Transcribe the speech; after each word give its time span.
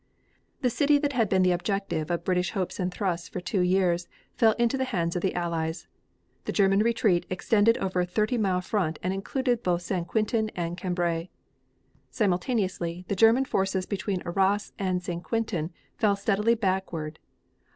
The 0.61 0.71
city 0.71 0.97
that 0.97 1.13
had 1.13 1.29
been 1.29 1.43
the 1.43 1.51
objective 1.51 2.09
of 2.09 2.23
British 2.23 2.53
hopes 2.53 2.79
and 2.79 2.91
thrusts 2.91 3.29
for 3.29 3.39
two 3.39 3.61
years, 3.61 4.07
fell 4.33 4.53
into 4.53 4.75
the 4.75 4.85
hands 4.85 5.15
of 5.15 5.21
the 5.21 5.35
Allies. 5.35 5.85
The 6.45 6.51
German 6.51 6.79
retreat 6.79 7.27
extended 7.29 7.77
over 7.77 7.99
a 8.01 8.05
thirty 8.07 8.35
mile 8.35 8.61
front 8.61 8.97
and 9.03 9.13
included 9.13 9.61
both 9.61 9.83
St. 9.83 10.07
Quentin 10.07 10.49
and 10.55 10.75
Cambrai. 10.75 11.29
Simultaneously 12.09 13.05
the 13.09 13.15
German 13.15 13.45
forces 13.45 13.85
between 13.85 14.23
Arras 14.25 14.73
and 14.79 15.03
St. 15.03 15.23
Quentin 15.23 15.69
fell 15.99 16.15
steadily 16.15 16.55
backward. 16.55 17.19